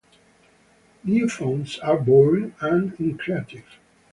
[1.03, 3.77] New phones are boring and uncreative